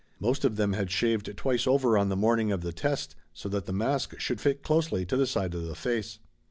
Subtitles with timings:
[0.19, 3.67] Most of them had shaved twice over on the morning of the test so that
[3.67, 6.17] the mask should fit closely to the side of the face.